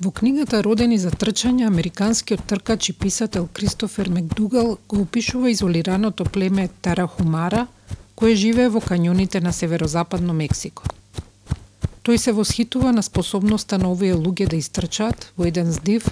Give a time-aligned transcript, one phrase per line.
[0.00, 6.68] Во книгата Родени за трчање, американскиот тркач и писател Кристофер Мекдугал го опишува изолираното племе
[6.82, 7.66] Тарахумара,
[8.14, 10.84] кое живее во кањоните на северозападно Мексико.
[12.06, 16.06] Тој се восхитува на способноста на овие луѓе да истрчаат во еден здив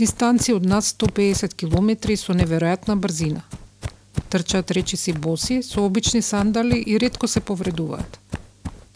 [0.00, 3.42] дистанција од над 150 км со неверојатна брзина.
[4.32, 8.18] Трчаат речиси боси, со обични сандали и ретко се повредуваат.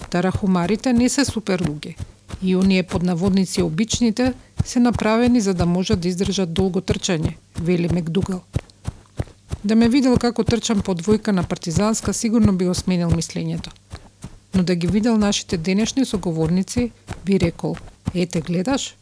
[0.08, 1.94] Тарахумарите не се супер луѓе,
[2.42, 4.32] и оние под наводници обичните
[4.64, 8.42] се направени за да можат да издржат долго трчање, вели Мекдугал.
[9.64, 13.68] Да ме видел како трчам по двојка на партизанска, сигурно би го сменил мислењето.
[14.54, 16.90] Но да ги видел нашите денешни соговорници,
[17.24, 17.76] би рекол,
[18.14, 18.96] ете гледаш?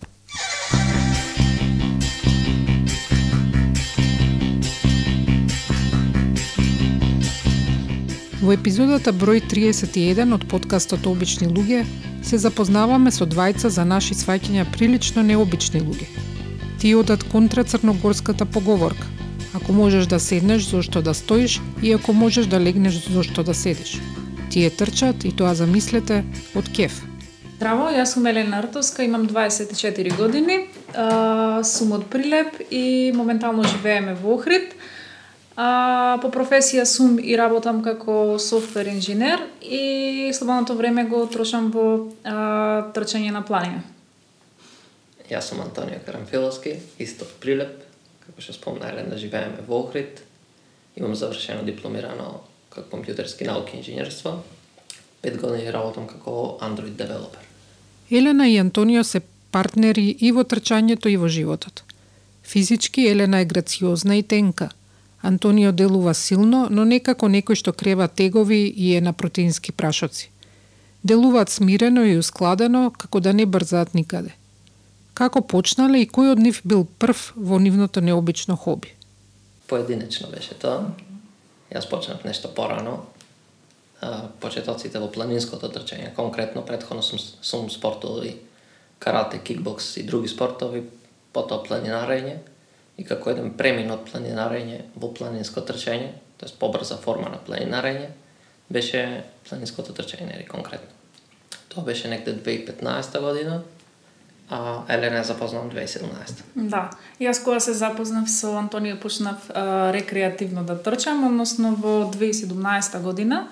[8.39, 11.81] Во епизодата број 31 од подкастот Обични луѓе
[12.22, 16.06] се запознаваме со двајца за наши сваќања прилично необични луѓе.
[16.78, 19.08] Тие одат контра црногорската поговорка.
[19.58, 23.98] Ако можеш да седнеш, зошто да стоиш, и ако можеш да легнеш, зошто да седиш.
[24.50, 26.23] Тие трчат и тоа замислете
[26.55, 27.02] од кеф.
[27.58, 30.61] Здраво, јас сум Елена Артовска, имам 24 години,
[31.67, 34.78] сум од Прилеп и моментално живееме во Охрид.
[35.59, 41.87] А, по професија сум и работам како софтвер инженер и слободното време го трошам во
[42.23, 43.83] а, трчање на планина.
[45.27, 47.75] Јас сум Антонио Карамфиловски, исто од Прилеп,
[48.23, 50.23] како што спомна Елена, живееме во Охрид.
[50.95, 52.31] Имам завршено дипломирано
[52.70, 54.39] како компјутерски науки и инженерство.
[55.27, 57.42] Пет години работам како Android девелопер.
[58.14, 61.83] Елена и Антонио се партнери и во трчањето и во животот.
[62.47, 64.70] Физички Елена е грациозна и тенка–
[65.22, 70.30] Антонио делува силно, но некако некој што крева тегови и е на протеински прашоци.
[71.02, 74.34] Делуваат смирено и ускладено, како да не брзаат никаде.
[75.14, 78.95] Како почнале и кој од нив бил прв во нивното необично хоби?
[79.67, 80.95] Поединечно беше тоа.
[81.70, 83.02] Јас почнав нешто порано.
[84.40, 88.36] Почетоците во планинското трчање, конкретно предходно сум, сум спортувал и
[88.98, 90.84] карате, кикбокс и други спортови,
[91.34, 92.39] потоа планинарење
[92.98, 98.11] и како еден премин од планинарење во планинско трчање, тоест побрза форма на планинарење,
[98.69, 99.05] беше
[99.48, 100.91] планинското трчање, или конкретно.
[101.69, 103.63] Тоа беше некде 2015 година,
[104.51, 106.42] а Елена запознав 2017.
[106.55, 106.89] Да.
[107.20, 113.47] Јас кога се запознав со Антонио почнав а, рекреативно да трчам, односно во 2017 година.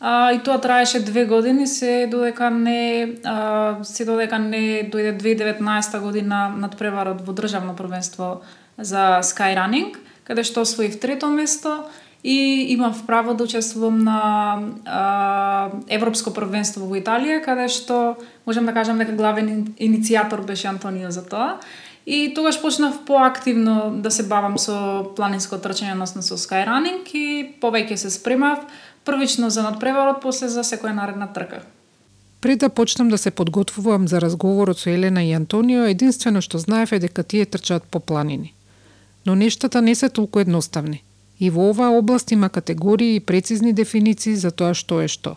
[0.00, 6.00] А, и тоа траеше две години, се додека не а, се додека не дојде 2019
[6.00, 8.42] година надпреварот во државно првенство
[8.78, 11.84] за Skyrunning, каде што освоив трето место
[12.24, 18.16] и имав право да учествувам на а, Европско првенство во Италија, каде што
[18.46, 21.60] можам да кажам дека главен иницијатор беше Антонио за тоа.
[22.06, 27.94] И тогаш почнав поактивно да се бавам со планинско трчање, односно со Skyrunning и повеќе
[27.94, 28.66] се спремав
[29.04, 31.62] првично за надпреварот, после за секоја наредна трка.
[32.40, 36.92] Пред да почнам да се подготвувам за разговорот со Елена и Антонио, единствено што знаев
[36.92, 38.55] е дека тие трчаат по планини.
[39.26, 41.02] Но нештата не се толку едноставни.
[41.40, 45.36] И во оваа област има категории и прецизни дефиниции за тоа што е што.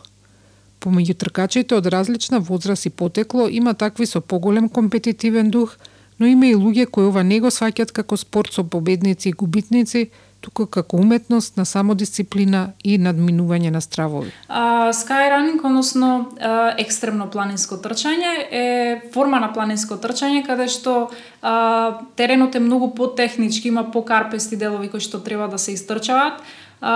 [0.79, 5.75] Помеѓу тркачите од различна возраст и потекло има такви со поголем компетитивен дух,
[6.19, 10.09] но има и луѓе кои ова не го сваќат како спорт со победници и губитници,
[10.41, 14.31] туку како уметност на самодисциплина и надминување на стравови.
[14.47, 21.09] А, skyrunning, односно а, екстремно планинско трчање, е форма на планинско трчање каде што
[21.41, 26.41] а, теренот е многу потехнички, има покарпести делови кои што треба да се истрчаат.
[26.81, 26.95] А,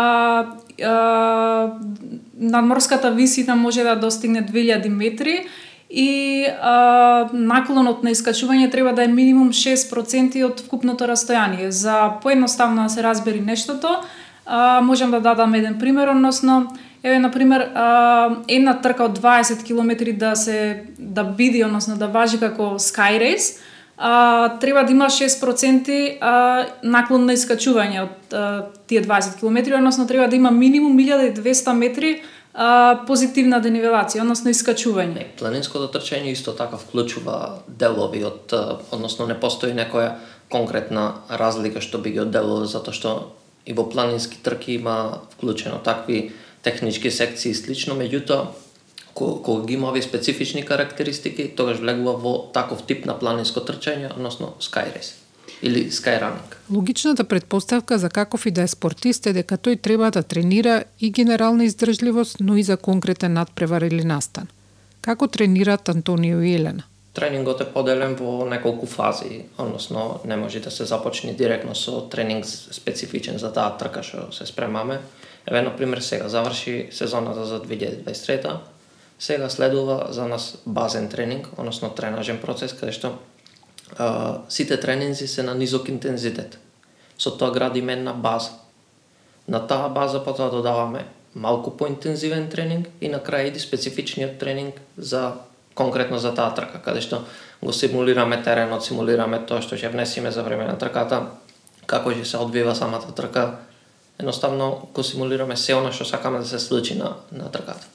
[0.83, 1.71] а,
[2.39, 5.45] надморската висина може да достигне 2000 метри,
[5.93, 11.69] и а, наклонот на искачување треба да е минимум 6% од вкупното растојание.
[11.69, 13.99] За поедноставно да се разбери нештото,
[14.45, 16.73] а, можам да дадам еден пример, односно,
[17.03, 22.07] еве на пример, а, една трка од 20 км да се да биде, односно да
[22.07, 23.61] важи како Sky Race,
[23.97, 30.07] а, треба да има 6% а, наклон на искачување од а, тие 20 км, односно
[30.07, 32.22] треба да има минимум 1200 метри
[32.53, 35.28] а, позитивна денивелација, односно искачување.
[35.40, 38.53] Планинското трчање исто така вклучува делови од,
[38.91, 40.17] односно не постои некоја
[40.53, 43.16] конкретна разлика што би ги одделува затоа што
[43.66, 46.34] и во планински трки има вклучено такви
[46.64, 48.47] технички секции и слично, меѓутоа
[49.14, 54.56] кога ги има овие специфични карактеристики, тогаш влегува во таков тип на планинско трчање, односно
[54.59, 55.22] Skyrace
[55.63, 56.55] или Skyrunning.
[56.71, 61.11] Логичната предпоставка за каков и да е спортист е дека тој треба да тренира и
[61.11, 64.47] генерална издржливост, но и за конкретен надпревар или настан.
[65.01, 66.83] Како тренираат Антонио и Елена?
[67.13, 72.45] тренингот е поделен во неколку фази, односно не може да се започне директно со тренинг
[72.45, 74.99] специфичен за таа трка што се спремаме.
[75.45, 78.57] Еве, на пример, сега заврши сезоната за 2023
[79.19, 83.19] Сега следува за нас базен тренинг, односно тренажен процес, каде што
[83.97, 86.59] а, сите тренинзи се на низок интензитет.
[87.17, 88.51] Со тоа градиме една база.
[89.47, 91.05] На таа база па потоа додаваме
[91.35, 95.34] малку поинтензивен тренинг и на крај иди специфичниот тренинг за
[95.75, 97.23] конкретно за таа трка, каде што
[97.61, 101.25] го симулираме теренот, симулираме тоа што ќе внесиме за време на трката,
[101.85, 103.59] како ќе се одвива самата трка.
[104.19, 107.87] Едноставно го симулираме се она што сакаме да се случи на, на трката.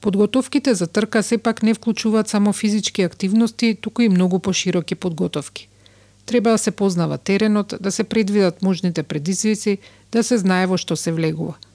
[0.00, 5.68] Подготовките за трка сепак не вклучуваат само физички активности, туку и многу пошироки подготовки.
[6.26, 9.78] Треба да се познава теренот, да се предвидат можните предизвици,
[10.12, 11.54] да се знае во што се влегува–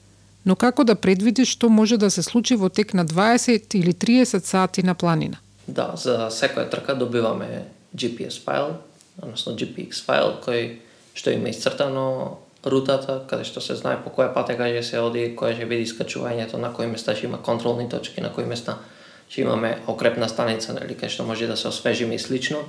[0.44, 4.44] но како да предвидиш што може да се случи во тек на 20 или 30
[4.44, 5.40] сати на планина?
[5.66, 7.64] Да, за секоја трка добиваме
[7.96, 8.76] GPS файл,
[9.22, 10.76] односно GPX файл кој
[11.14, 15.56] што има исцртано рутата, каде што се знае по која патека ќе се оди, која
[15.58, 18.78] ќе биде искачувањето, на кои места ќе има контролни точки, на кои места
[19.30, 22.62] ќе имаме окрепна станица, нели, кај што може да се освежиме и слично.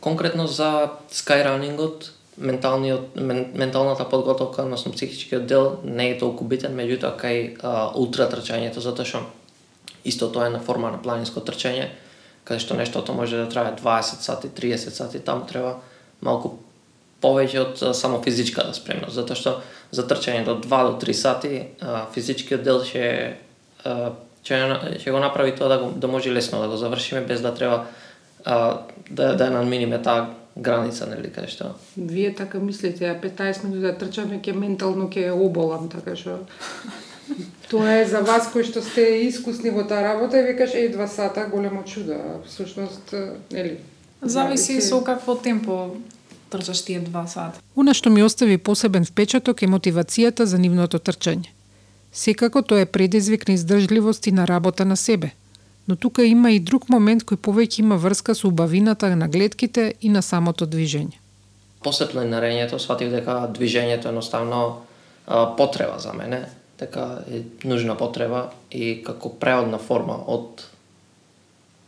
[0.00, 7.16] Конкретно за скайранингот, менталниот мен, менталната подготовка, односно психичкиот дел не е толку битен, меѓутоа
[7.16, 9.22] кај а, ултра трчањето затоа што
[10.04, 11.88] исто тоа е на форма на планинско трчање,
[12.44, 15.80] каде што нештото може да трае 20 сати, 30 сати, таму треба
[16.20, 16.58] малку
[17.22, 19.54] повеќе од само физичката спремност, затоа што
[19.90, 21.62] за трчање до 2 до 3 сати
[22.14, 23.36] физичкиот дел ќе
[24.46, 24.58] ќе
[25.02, 27.86] ќе го направи тоа да го да може лесно да го завршиме без да треба
[28.44, 28.80] а,
[29.10, 31.74] да да надминиме таа граница, нели, кај што.
[31.96, 36.40] Вие така мислите, а 15 минути да трчаме ќе ментално ќе оболам, така што
[37.70, 41.08] Тоа е за вас кои што сте искусни во таа работа и викаш е два
[41.10, 43.14] сата големо чудо, а всушност
[43.52, 43.78] нели
[44.22, 45.96] Зависи со какво темпо
[46.56, 47.60] трчаш тие два сата.
[47.76, 51.52] Она што ми остави посебен впечаток е мотивацијата за нивното трчање.
[52.12, 55.34] Секако тоа е предизвик на издржливост и на работа на себе–
[55.88, 60.10] но тука има и друг момент кој повеќе има врска со убавината на гледките и
[60.10, 61.20] на самото движење.
[61.82, 64.62] После планинарењето сватив дека движењето едноставно
[65.26, 66.42] а, потреба за мене,
[66.78, 70.66] дека е нужна потреба и како преодна форма од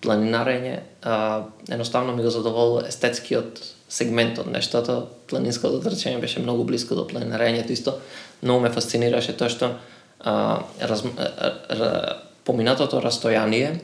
[0.02, 5.00] планинарење, а, едноставно ми го задоволува естетскиот сегмент од нештото.
[5.30, 7.98] Планинското трчање беше многу близко до планинарењето исто.
[8.42, 9.72] Многу ме фасцинираше тоа што
[10.20, 13.78] а, раз, а, а, поминатото растојание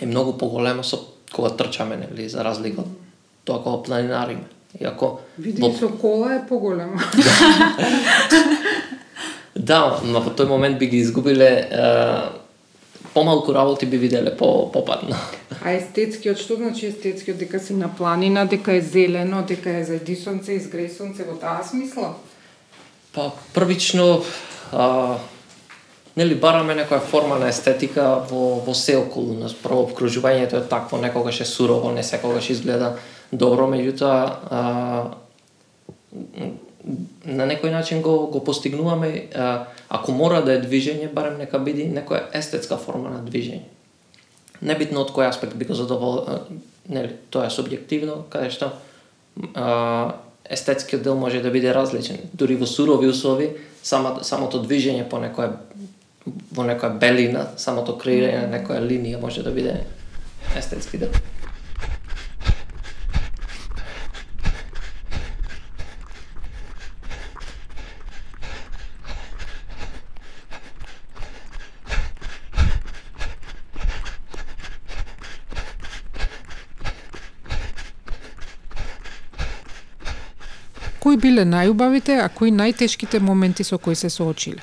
[0.00, 0.98] е многу поголемо со
[1.32, 2.88] кога трчаме, нели, за разлика од
[3.44, 4.44] тоа кога планинариме.
[4.80, 5.72] Иако Види во...
[5.72, 7.00] со кола е поголемо.
[9.70, 11.64] да, но во тој момент би ги изгубиле е,
[13.18, 15.16] помалку работи би виделе по попадно.
[15.64, 20.14] А естетскиот што значи естетскиот дека си на планина, дека е зелено, дека е зајди
[20.14, 22.14] сонце, изгре сонце во таа смисла?
[23.12, 24.22] Па првично
[24.70, 25.18] а,
[26.14, 29.54] нели бараме некоја форма на естетика во во се околу нас.
[29.54, 32.94] Прво обкружувањето е такво, некогаш е сурово, не секогаш изгледа
[33.32, 34.14] добро, меѓутоа
[37.24, 41.88] на некој начин го го постигнуваме а, ако мора да е движење, барем нека биде
[41.88, 43.66] некоја естетска форма на движење.
[44.60, 46.24] Небитно од кој аспект би го задовол,
[46.88, 48.72] нели, тоа е субјективно, каде што
[49.54, 50.14] а,
[50.48, 52.18] естетскиот дел може да биде различен.
[52.32, 53.52] Дури во сурови услови,
[53.82, 55.56] самото, самото движење по некоја
[56.52, 59.80] во некоја белина, самото креирање на некоја линија може да биде
[60.56, 61.12] естетски дел.
[81.08, 84.62] Кои биле најубавите, а кои најтешките моменти со кои се соочиле?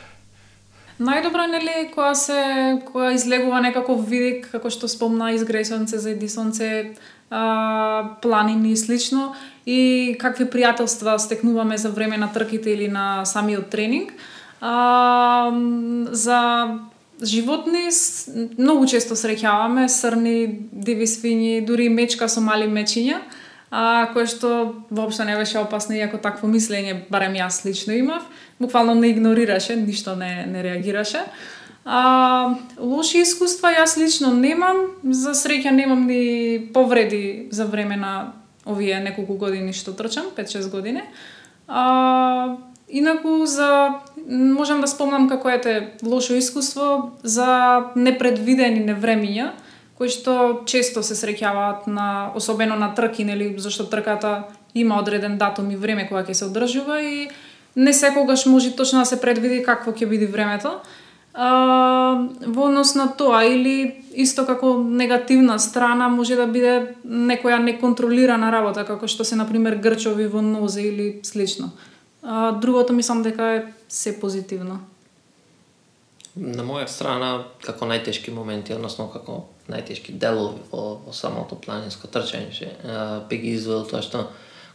[1.00, 6.96] Најдобро нели кога се кога излегува некаков видик како што спомна изгресонце за Едисонце,
[7.30, 9.34] а, планини и слично
[9.66, 14.14] и какви пријателства стекнуваме за време на трките или на самиот тренинг.
[14.62, 15.52] А,
[16.12, 16.80] за
[17.24, 17.90] животни
[18.58, 23.20] многу често среќаваме срни, диви свињи, дури мечка со мали мечиња
[23.72, 28.24] а, кое што воопшто не беше опасно, иако такво мислење, барем јас лично имав,
[28.60, 31.26] буквално не игнорираше, ништо не, не реагираше.
[31.86, 38.34] А, лоши искуства јас лично немам, за среќа немам ни повреди за време на
[38.66, 41.04] овие неколку години што трчам, 5-6 години.
[41.68, 42.58] А,
[42.90, 49.52] инаку за можам да спомнам како ете лошо искуство за непредвидени невремиња
[49.98, 54.44] кои што често се среќаваат на особено на трки, нели, зашто трката
[54.76, 57.30] има одреден датум и време кога ќе се одржува и
[57.76, 60.80] не секогаш може точно да се предвиди какво ќе биде времето.
[61.34, 68.52] А, во однос на тоа или исто како негативна страна може да биде некоја неконтролирана
[68.52, 71.72] работа како што се на пример грчови во нозе или слично.
[72.24, 74.80] А, другото мислам дека е се позитивно.
[76.36, 82.74] На моја страна, како најтешки моменти, односно како најтешки делови во, во самото планинско трчање,
[83.30, 84.26] би ги извел тоа што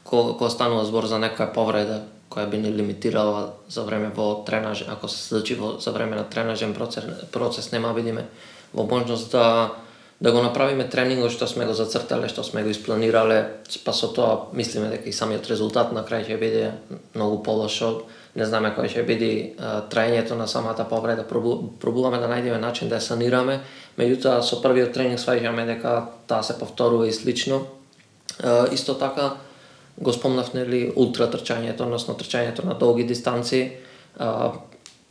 [0.05, 2.01] кога, кога станува збор за некоја повреда
[2.31, 6.25] која би ни лимитирала за време во тренажен, ако се случи во, за време на
[6.25, 8.29] тренажен процес, процес нема видиме
[8.73, 9.73] во можност да
[10.21, 14.53] да го направиме тренингот што сме го зацртале, што сме го испланирале, па со тоа
[14.53, 16.65] мислиме дека и самиот резултат на крај ќе биде
[17.15, 18.03] многу полошо.
[18.37, 19.31] Не знаме кој ќе биде
[19.91, 23.61] траењето на самата повреда, пробу, пробуваме да најдеме начин да ја санираме,
[23.97, 25.95] меѓутоа со првиот тренинг сваѓаме дека
[26.29, 27.65] таа се повторува и слично.
[28.73, 29.33] Исто така,
[29.99, 33.73] го спомнав нели ултра трчањето, односно трчањето на долги дистанции,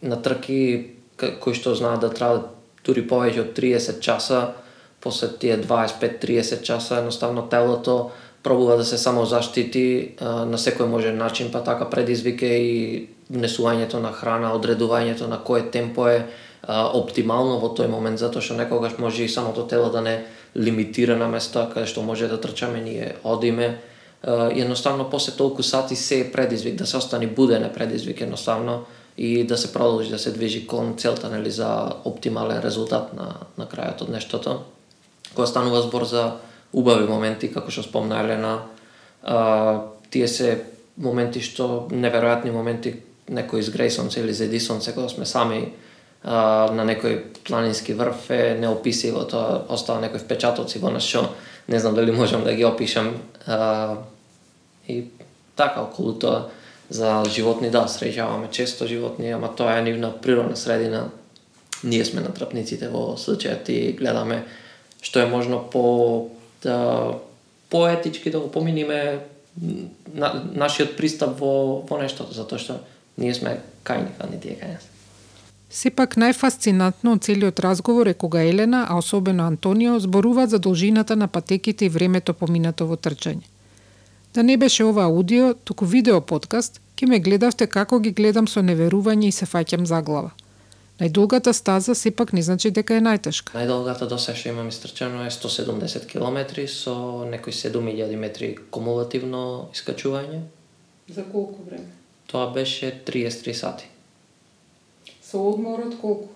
[0.02, 2.48] на трки кои што знаат да траат
[2.86, 4.54] дури повеќе од 30 часа,
[5.02, 8.12] после тие 25-30 часа едноставно телото
[8.44, 14.12] пробува да се само заштити на секој можен начин, па така предизвике и внесувањето на
[14.12, 16.26] храна, одредувањето на кое темпо е
[16.68, 20.24] оптимално во тој момент, затоа што некогаш може и самото тело да не
[20.56, 23.80] лимитира на места каде што може да трчаме, ние одиме,
[24.56, 28.86] едноставно после толку сати се е предизвик, да се остани буден е предизвик едноставно
[29.18, 33.68] и да се продолжи да се движи кон целта нели за оптимален резултат на на
[33.68, 34.79] крајот од нештото.
[35.36, 36.32] Кога станува збор за
[36.74, 38.60] убави моменти како што спомна Елена,
[39.24, 40.64] а, тие се
[40.98, 42.96] моменти што неверојатни моменти
[43.30, 45.60] некој из Грейсонце или зедисонце, кога да сме сами
[46.24, 51.30] а, на некој планински врв е неописиво, тоа остава некој впечатоци во нас што
[51.70, 53.14] не знам дали можам да ги опишам.
[53.46, 53.98] А,
[54.88, 55.06] и
[55.56, 56.50] така, околу тоа,
[56.90, 61.10] за животни, да, среќаваме често животни, ама тоа е нивна природна средина.
[61.84, 64.44] Ние сме натрапниците во случајот и гледаме
[65.02, 66.30] што е можно по
[66.64, 67.16] да,
[67.70, 69.20] поетички да го поминиме
[70.14, 72.80] на, нашиот пристап во, во нештото, затоа што
[73.18, 74.88] ние сме кајни, а не тие кај нас.
[75.70, 81.28] Сепак најфасцинантно од целиот разговор е кога Елена, а особено Антонио, зборуваат за должината на
[81.28, 83.46] патеките и времето поминато во трчање.
[84.34, 88.62] Да не беше ова аудио, туку видео подкаст, ќе ме гледавте како ги гледам со
[88.66, 90.34] неверување и се фаќам за глава.
[91.00, 93.54] Најдолгата стаза сепак не значи дека е најтешка.
[93.56, 100.42] Најдолгата до се што имам истрчано е 170 км со некои 7000 метри кумулативно искачување.
[101.08, 101.88] За колку време?
[102.28, 103.88] Тоа беше 33 сати.
[105.24, 106.28] Со одморот колку?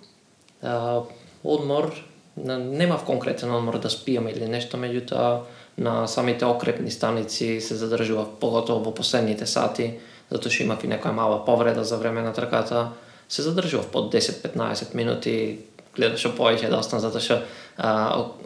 [0.62, 1.04] А,
[1.44, 1.92] одмор,
[2.38, 5.44] немав конкретен одмор да спиам или нешто, меѓутоа
[5.78, 10.00] на самите окрепни станици се задржував поготово во последните сати,
[10.32, 12.94] затоа што имав и некоја мала повреда за време на трката,
[13.30, 15.60] се задржував под 10-15 минути,
[15.96, 17.42] гледаше повеќе да остан затоа што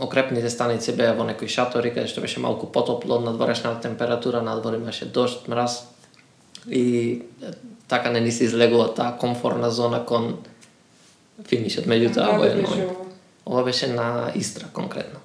[0.03, 4.75] окрепните станици беа во некои шатори каде што беше малку потопло од надворешната температура, надвор
[4.75, 5.85] имаше дожд, мраз
[6.67, 7.21] и
[7.87, 10.37] така не ни се излегува таа комфорна зона кон
[11.47, 11.85] финишот.
[11.85, 12.87] Меѓутоа, ова е
[13.45, 15.19] Ова беше на Истра конкретно.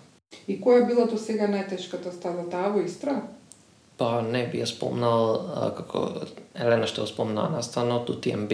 [0.49, 3.17] И која била до сега најтешката стада таа во Истра?
[3.99, 6.23] Па не би ја спомнал како
[6.55, 8.53] Елена што го спомна настанот UTMB.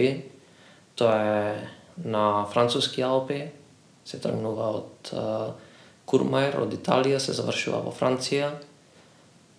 [0.99, 1.67] Тоа е
[2.03, 3.45] на француски Алпи.
[4.05, 5.11] Се тргнува од
[6.09, 8.51] Курмајер, од Италија, се завршува во Франција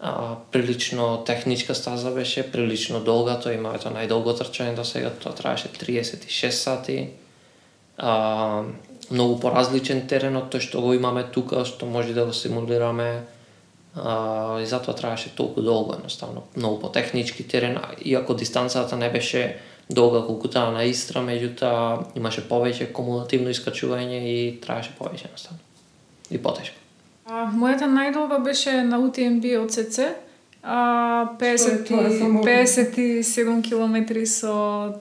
[0.00, 5.36] а, прилично техничка стаза беше, прилично долга, тоа има ето најдолго трчање до сега, тоа
[5.36, 7.08] траеше 36 сати.
[7.98, 8.64] А,
[9.10, 13.10] многу поразличен терен од тој што го имаме тука, што може да го симулираме.
[13.94, 16.46] А, и затоа траеше толку долго, едноставно.
[16.56, 19.58] Многу по-технички терен, иако дистанцата не беше
[19.90, 25.60] долга колку таа на Истра, меѓутоа имаше повеќе кумулативно искачување и траеше повеќе едноставно.
[26.30, 26.76] И потешко.
[27.26, 30.12] А, мојата најдолга беше на UTMB од СЦ.
[30.62, 31.88] А, 50,
[32.44, 34.54] 57 километри со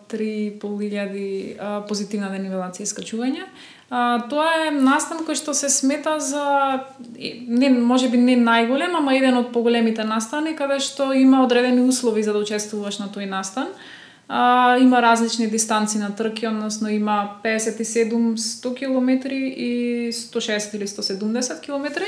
[0.08, 3.44] 3.500 позитивна денивелација искачување.
[3.90, 6.46] А, тоа е настан кој што се смета за
[7.20, 12.24] не може би не најголем, ама еден од поголемите настани каде што има одредени услови
[12.24, 13.74] за да учествуваш на тој настан.
[14.32, 21.62] А, има различни дистанци на трки, односно има 57 100 км и 160 или 170
[21.62, 22.04] км.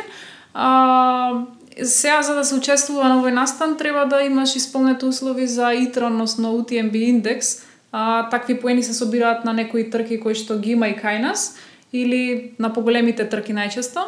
[0.54, 1.32] А,
[1.84, 6.04] сега за да се учествува на овој настан треба да имаш исполнети услови за ИТР,
[6.04, 7.66] односно UTMB индекс.
[7.92, 11.58] А, такви поени се собираат на некои трки кои што ги има и кај нас
[11.94, 14.06] или на поголемите трки најчесто.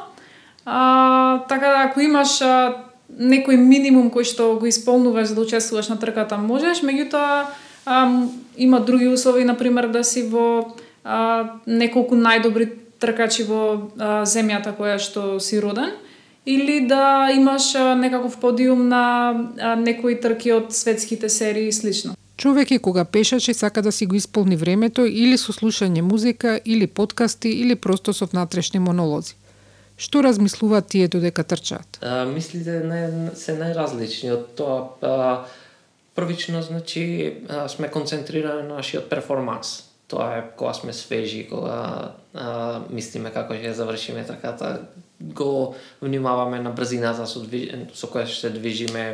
[0.66, 5.90] А, така да ако имаш а, некој минимум кој што го исполнуваш за да учествуваш
[5.90, 7.50] на трката, можеш, меѓутоа
[7.86, 14.24] а, има други услови, на пример да си во а, неколку најдобри тркачи во а,
[14.24, 15.92] земјата која што си роден
[16.46, 19.04] или да имаш а, некаков подиум на
[19.60, 22.16] а, некои трки од светските серии и слично.
[22.38, 26.88] Човек е кога пешачи сака да си го исполни времето или со слушање музика, или
[26.88, 29.36] подкасти, или просто со внатрешни монолози.
[29.98, 32.00] Што размислуваат тие додека трчаат?
[32.02, 34.80] А, мислите не, се најразлични од тоа.
[35.02, 35.46] А,
[36.16, 39.90] првично, значи, сме концентрирани на нашиот перформанс.
[40.08, 44.84] Тоа е кога сме свежи, кога а, мислиме како ќе завршиме трката,
[45.24, 47.40] го внимаваме на брзината со,
[47.96, 49.06] со која ќе се движиме,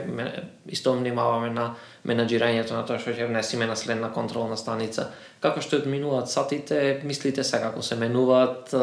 [0.67, 1.75] исто внимаваме на
[2.07, 5.11] менаџирањето на тоа што ќе внесиме на следна контролна станица.
[5.39, 8.73] Како што одминуваат сатите, мислите се како се менуваат,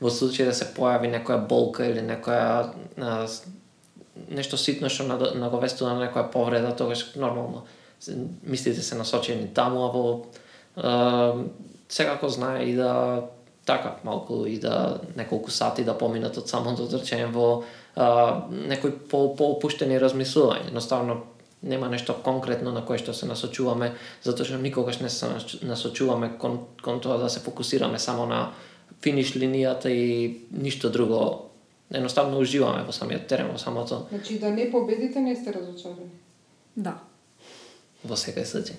[0.00, 2.68] во случај да се појави некоја болка или некоја
[4.30, 7.64] нешто ситно што наговестува на некоја повреда, тогаш нормално
[8.42, 10.04] мислите се насочени таму, а во
[11.88, 13.22] секако знае и да
[13.68, 18.06] така малку и да неколку сати да поминат од самото трчање во е,
[18.72, 20.70] некој по поопуштени размислување.
[20.70, 21.18] Едноставно
[21.62, 23.92] нема нешто конкретно на кое што се насочуваме,
[24.24, 25.28] затоа што никогаш не се
[25.62, 28.52] насочуваме кон, кон тоа да се фокусираме само на
[29.04, 31.47] финиш линијата и ништо друго.
[31.90, 34.06] Едноставно уживаме во самиот терен, во самото.
[34.10, 36.10] Значи да не победите не сте разочарани.
[36.76, 36.98] Да.
[38.04, 38.76] Во секој случај.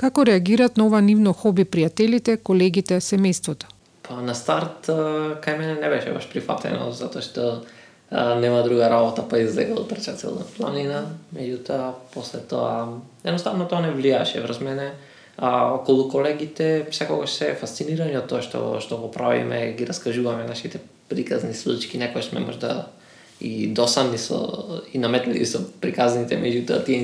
[0.00, 3.68] Како реагираат на ова нивно хоби пријателите, колегите, семејството?
[4.06, 7.44] Па на старт кај мене не беше баш прифатено затоа што
[8.10, 11.04] а, нема друга работа па излега да трча цела планина.
[11.36, 14.90] Меѓутоа после тоа едноставно тоа не влијаше врз мене.
[15.36, 20.80] А околу колегите секогаш се фасцинирани од тоа што што го правиме, ги раскажуваме нашите
[21.10, 22.88] приказни случаи, некој сме можда
[23.40, 27.02] и досадни со и наметливи со приказните, меѓутоа тие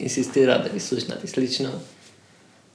[0.00, 1.70] инсистираат да ги слушнат и слично.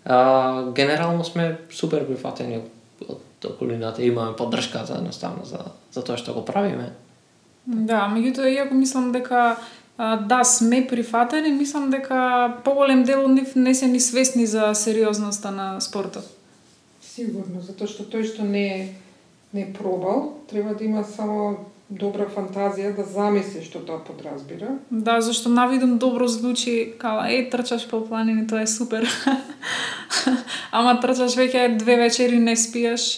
[0.05, 2.61] А, генерално сме супер прифатени
[3.07, 5.59] од околината имаме поддршка за едноставно за
[5.91, 6.93] за тоа што го правиме.
[7.67, 9.57] Да, меѓутоа иако мислам дека
[9.97, 14.73] а, да сме прифатени, мислам дека поголем дел од нив не се ни свесни за
[14.73, 16.23] сериозноста на спортот.
[17.01, 18.95] Сигурно, затоа што тој што не
[19.57, 21.57] не пробал, треба да има само
[21.89, 24.75] добра фантазија да замисли што тоа подразбира.
[24.91, 29.07] Да, зашто навидом добро звучи као е трчаш по планини, тоа е супер.
[30.71, 33.15] Ама трчаш веќе две вечери не спиеш,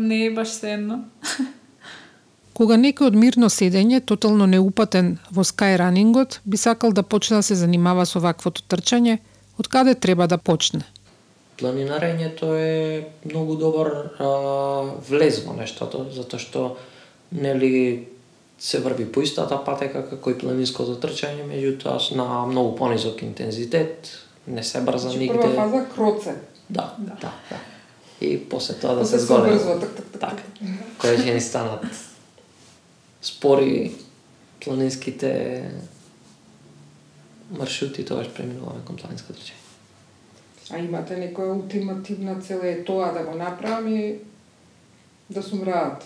[0.00, 1.04] не е баш едно.
[2.56, 7.54] Кога некој од мирно седење, тотално неупатен во скайранингот, би сакал да почне да се
[7.54, 9.18] занимава со ваквото трчање,
[9.60, 10.80] од каде треба да почне?
[11.56, 13.88] Планинарењето е многу добар
[14.18, 14.26] а,
[15.08, 16.64] влез во нештото, затоа што
[17.32, 18.08] нели
[18.58, 24.10] се врви по истата патека како и планинското трчање, меѓутоа на многу понизок интензитет,
[24.46, 25.40] не се брза значи, нигде.
[25.40, 26.36] Прва фаза кроце.
[26.68, 27.32] Да, да, да.
[27.50, 27.58] да.
[28.20, 29.52] И после тоа да после се згоне.
[29.52, 30.72] Брзо, так, так, так, така.
[31.00, 31.84] Која ќе ни станат
[33.22, 33.92] спори
[34.64, 35.30] планинските
[37.50, 39.65] маршрути, тогаш преминуваме кон планинско трчање.
[40.70, 44.18] А имате некоја ултимативна цел е тоа да го направам и
[45.30, 46.02] да сумраат?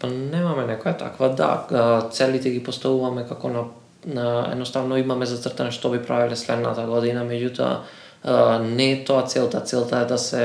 [0.00, 3.64] Па немаме некоја таква, да, целите ги поставуваме како на,
[4.06, 10.02] на едноставно имаме зацртано што би правеле следната година, меѓутоа не е тоа целта, целта
[10.02, 10.44] е да се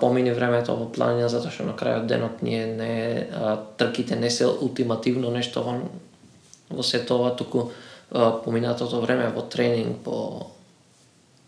[0.00, 2.94] помине времето во планина затоа што на крајот денот ние не
[3.76, 5.74] трките не се ултимативно нешто во
[6.70, 7.70] во се тоа туку
[8.44, 10.46] поминатото време во тренинг по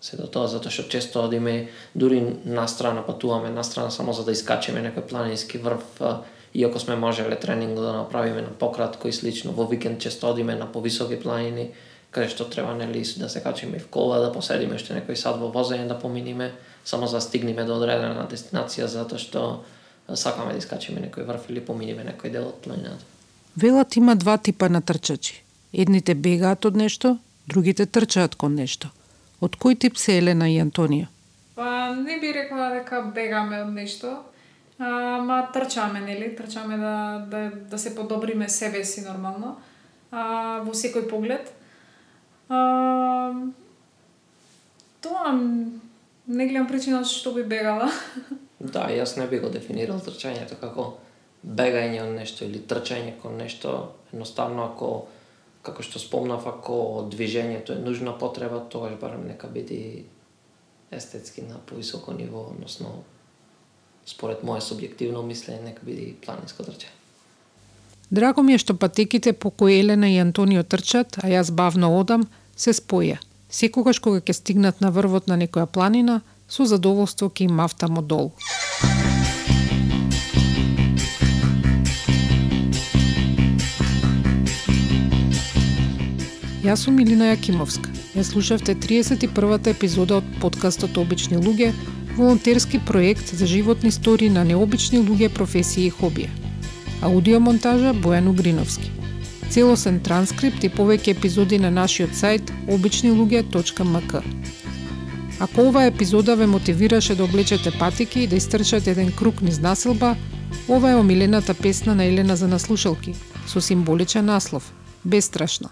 [0.00, 4.24] се до тоа затоа што често одиме дури на страна патуваме на страна само за
[4.24, 6.00] да искачиме некој планински врв
[6.54, 10.72] иако сме можеле тренинг да направиме на пократко и слично, во викенд често одиме на
[10.72, 11.70] повисоки планини,
[12.10, 15.52] каде што треба нели да се качиме в кола, да поседиме уште некој сад во
[15.52, 16.52] возење да поминиме,
[16.84, 19.62] само за да стигнеме до одредена дестинација затоа што
[20.14, 23.04] сакаме да искачиме некој врв или поминиме некој дел од планината.
[23.56, 25.44] Велат има два типа на трчачи.
[25.72, 28.90] Едните бегаат од нешто, другите трчаат кон нешто.
[29.40, 31.08] Од кој тип се Елена и Антонија?
[31.56, 34.12] Па не би рекла дека бегаме од нешто,
[34.78, 36.34] ма трчаме, нели?
[36.36, 39.56] Трчаме да, да, да се подобриме себе си нормално,
[40.12, 41.52] а, во секој поглед.
[42.48, 43.32] А,
[45.00, 47.90] тоа не гледам причина што би бегала.
[48.60, 50.98] Да, јас не би го дефинирал трчањето како
[51.40, 53.94] бегање од нешто или трчање кон нешто.
[54.12, 54.90] Едноставно ако
[55.62, 60.04] како што спомнав, ако движењето е нужна потреба, тогаш барем нека биде
[60.90, 63.02] естетски на повисоко ниво, односно
[64.06, 66.96] според моје субјективно мислење, нека биде планинско трчање.
[68.10, 72.26] Драго ми е што патеките по кои Елена и Антонио трчат, а јас бавно одам,
[72.56, 73.20] се споја.
[73.50, 78.32] Секогаш кога ќе стигнат на врвот на некоја планина, со задоволство ќе им мафтам одолу.
[86.60, 87.88] Јас сум Илина Јакимовска.
[88.12, 91.70] Ја слушавте 31-та епизода од подкастот Обични луѓе,
[92.18, 96.28] волонтерски проект за животни истории на необични луѓе, професии и хобија.
[97.00, 98.92] Аудиомонтажа Бојан Угриновски.
[99.48, 104.22] Целосен транскрипт и повеќе епизоди на нашиот сајт обичнилуѓе.мк.
[105.40, 110.16] Ако оваа епизода ве мотивираше да облечете патики и да истрчате еден круг низ населба,
[110.68, 113.14] ова е омилената песна на Елена за наслушалки,
[113.46, 114.72] со символичен наслов–
[115.04, 115.70] Бестрашна.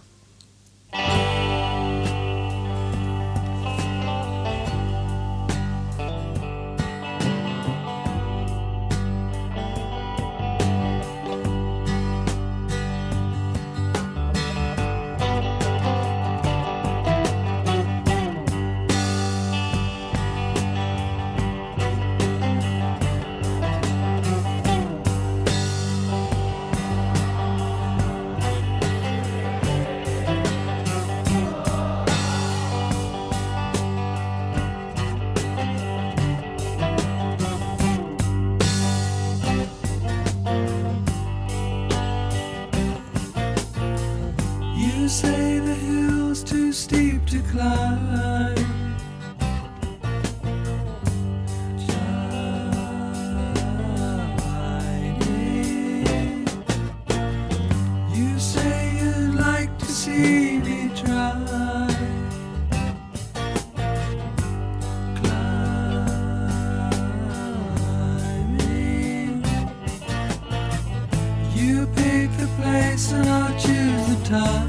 [74.29, 74.67] Time.